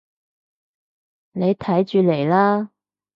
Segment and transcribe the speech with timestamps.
[1.33, 2.71] 你睇住嚟啦